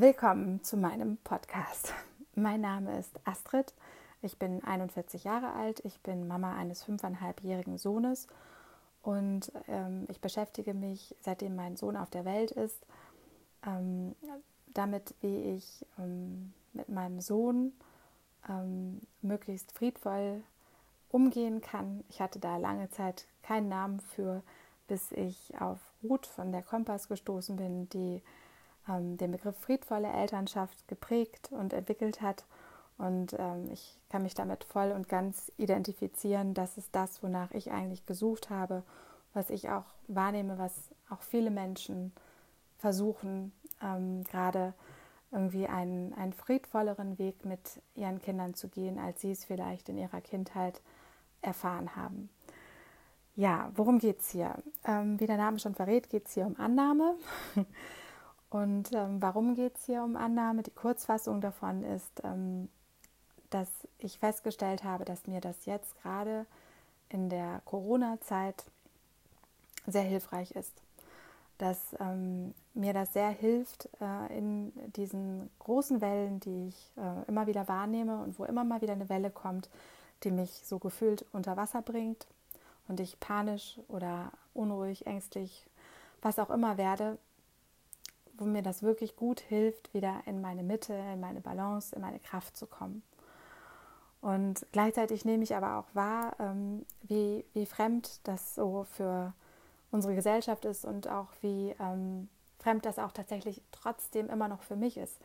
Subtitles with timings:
[0.00, 1.92] Willkommen zu meinem Podcast.
[2.36, 3.74] Mein Name ist Astrid.
[4.22, 5.80] Ich bin 41 Jahre alt.
[5.84, 8.28] Ich bin Mama eines fünfeinhalbjährigen Sohnes
[9.02, 12.86] und ähm, ich beschäftige mich, seitdem mein Sohn auf der Welt ist,
[13.66, 14.14] ähm,
[14.72, 17.72] damit, wie ich ähm, mit meinem Sohn
[18.48, 20.44] ähm, möglichst friedvoll
[21.10, 22.04] umgehen kann.
[22.08, 24.44] Ich hatte da lange Zeit keinen Namen für,
[24.86, 28.22] bis ich auf Ruth von der Kompass gestoßen bin, die
[28.88, 32.44] ähm, den Begriff friedvolle Elternschaft geprägt und entwickelt hat.
[32.96, 36.54] Und ähm, ich kann mich damit voll und ganz identifizieren.
[36.54, 38.82] Das ist das, wonach ich eigentlich gesucht habe,
[39.34, 42.12] was ich auch wahrnehme, was auch viele Menschen
[42.78, 43.52] versuchen,
[43.82, 44.74] ähm, gerade
[45.30, 49.98] irgendwie einen, einen friedvolleren Weg mit ihren Kindern zu gehen, als sie es vielleicht in
[49.98, 50.80] ihrer Kindheit
[51.42, 52.30] erfahren haben.
[53.36, 54.56] Ja, worum geht es hier?
[54.84, 57.14] Ähm, wie der Name schon verrät, geht es hier um Annahme.
[58.50, 60.62] Und ähm, warum geht es hier um Annahme?
[60.62, 62.68] Die Kurzfassung davon ist, ähm,
[63.50, 66.46] dass ich festgestellt habe, dass mir das jetzt gerade
[67.08, 68.64] in der Corona-Zeit
[69.86, 70.72] sehr hilfreich ist.
[71.58, 77.46] Dass ähm, mir das sehr hilft äh, in diesen großen Wellen, die ich äh, immer
[77.46, 79.68] wieder wahrnehme und wo immer mal wieder eine Welle kommt,
[80.24, 82.26] die mich so gefühlt unter Wasser bringt
[82.86, 85.66] und ich panisch oder unruhig, ängstlich,
[86.22, 87.18] was auch immer werde,
[88.38, 92.20] wo mir das wirklich gut hilft, wieder in meine Mitte, in meine Balance, in meine
[92.20, 93.02] Kraft zu kommen.
[94.20, 99.32] Und gleichzeitig nehme ich aber auch wahr, ähm, wie, wie fremd das so für
[99.90, 102.28] unsere Gesellschaft ist und auch wie ähm,
[102.58, 105.20] fremd das auch tatsächlich trotzdem immer noch für mich ist.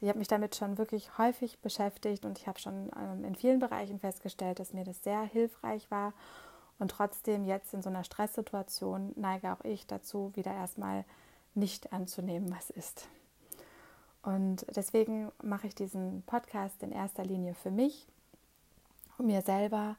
[0.00, 3.60] Ich habe mich damit schon wirklich häufig beschäftigt und ich habe schon ähm, in vielen
[3.60, 6.12] Bereichen festgestellt, dass mir das sehr hilfreich war.
[6.80, 11.04] Und trotzdem jetzt in so einer Stresssituation neige auch ich dazu, wieder erstmal
[11.54, 13.08] nicht anzunehmen, was ist.
[14.22, 18.06] Und deswegen mache ich diesen Podcast in erster Linie für mich,
[19.18, 19.96] um mir selber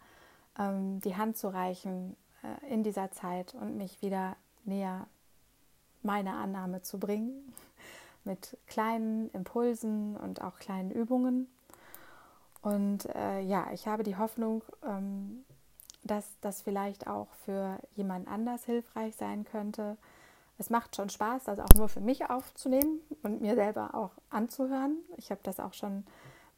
[0.58, 5.08] ähm, die Hand zu reichen äh, in dieser Zeit und mich wieder näher
[6.04, 7.54] meiner Annahme zu bringen,
[8.24, 11.48] mit kleinen Impulsen und auch kleinen Übungen.
[12.62, 15.44] Und äh, ja, ich habe die Hoffnung, ähm,
[16.04, 19.98] dass das vielleicht auch für jemand anders hilfreich sein könnte,
[20.58, 24.98] es macht schon Spaß, das auch nur für mich aufzunehmen und mir selber auch anzuhören.
[25.18, 26.06] Ich habe das auch schon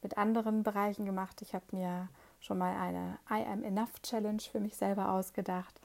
[0.02, 1.40] mit anderen Bereichen gemacht.
[1.42, 2.08] Ich habe mir
[2.40, 5.80] schon mal eine I am enough Challenge für mich selber ausgedacht.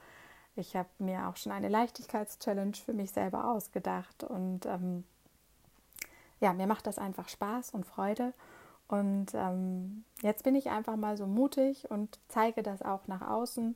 [0.54, 4.22] Ich habe mir auch schon eine Leichtigkeitschallenge für mich selber ausgedacht.
[4.22, 5.04] Und ähm,
[6.40, 8.34] ja, mir macht das einfach Spaß und Freude.
[8.88, 13.74] Und ähm, jetzt bin ich einfach mal so mutig und zeige das auch nach außen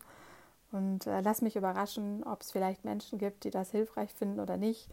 [0.73, 4.57] und äh, lass mich überraschen, ob es vielleicht Menschen gibt, die das hilfreich finden oder
[4.57, 4.89] nicht.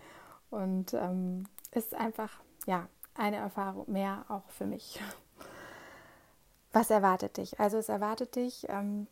[0.50, 2.31] Und ähm, ist einfach
[2.66, 5.00] ja eine Erfahrung mehr auch für mich.
[6.72, 7.59] Was erwartet dich?
[7.59, 9.07] Also es erwartet dich, ähm,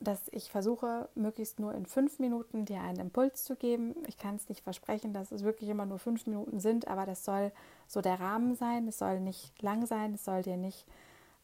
[0.00, 3.96] dass ich versuche, möglichst nur in fünf Minuten dir einen Impuls zu geben.
[4.06, 7.24] Ich kann es nicht versprechen, dass es wirklich immer nur fünf Minuten sind, aber das
[7.24, 7.52] soll
[7.86, 8.86] so der Rahmen sein.
[8.88, 10.86] Es soll nicht lang sein, es soll dir nicht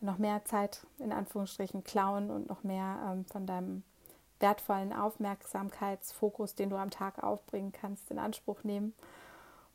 [0.00, 3.82] noch mehr Zeit in Anführungsstrichen klauen und noch mehr ähm, von deinem
[4.44, 8.92] wertvollen Aufmerksamkeitsfokus, den du am Tag aufbringen kannst, in Anspruch nehmen.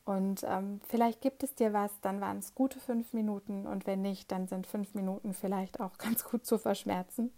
[0.04, 4.00] Und ähm, vielleicht gibt es dir was, dann waren es gute fünf Minuten und wenn
[4.00, 7.32] nicht, dann sind fünf Minuten vielleicht auch ganz gut zu verschmerzen.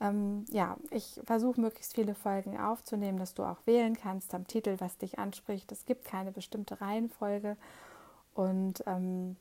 [0.00, 4.76] Ähm, ja, ich versuche möglichst viele Folgen aufzunehmen, dass du auch wählen kannst am Titel,
[4.80, 5.70] was dich anspricht.
[5.70, 7.56] Es gibt keine bestimmte Reihenfolge
[8.34, 9.36] und ähm,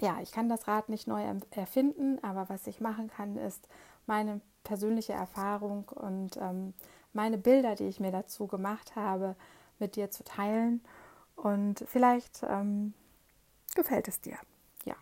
[0.00, 3.68] ja, ich kann das Rad nicht neu erfinden, aber was ich machen kann, ist
[4.06, 6.74] meine persönliche Erfahrung und ähm,
[7.12, 9.36] meine Bilder, die ich mir dazu gemacht habe,
[9.78, 10.82] mit dir zu teilen.
[11.36, 12.94] Und vielleicht ähm,
[13.74, 14.36] gefällt es dir.
[14.84, 14.96] Ja.